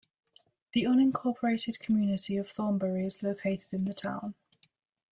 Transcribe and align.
The 0.73 0.85
unincorporated 0.85 1.79
community 1.79 2.35
of 2.37 2.49
Thornberry 2.49 3.05
is 3.05 3.21
located 3.21 3.71
in 3.71 3.85
the 3.85 3.93
town. 3.93 4.33